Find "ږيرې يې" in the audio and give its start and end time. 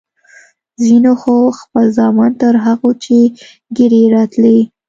3.75-4.09